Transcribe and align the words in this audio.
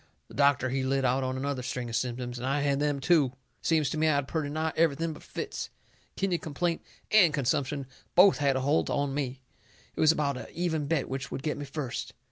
The 0.29 0.33
doctor, 0.33 0.69
he 0.71 0.81
lit 0.81 1.05
out 1.05 1.23
on 1.23 1.37
another 1.37 1.61
string 1.61 1.87
of 1.87 1.95
symptoms, 1.95 2.39
and 2.39 2.47
I 2.47 2.61
had 2.61 2.79
them, 2.79 2.99
too. 2.99 3.33
Seems 3.61 3.87
to 3.91 3.99
me 3.99 4.07
I 4.07 4.15
had 4.15 4.27
purty 4.27 4.49
nigh 4.49 4.73
everything 4.75 5.13
but 5.13 5.21
fits. 5.21 5.69
Kidney 6.15 6.39
complaint 6.39 6.81
and 7.11 7.31
consumption 7.35 7.85
both 8.15 8.39
had 8.39 8.55
a 8.55 8.61
holt 8.61 8.89
on 8.89 9.13
me. 9.13 9.41
It 9.95 9.99
was 9.99 10.11
about 10.11 10.37
a 10.37 10.51
even 10.53 10.87
bet 10.87 11.07
which 11.07 11.29
would 11.29 11.43
get 11.43 11.55
me 11.59 11.65
first. 11.65 12.13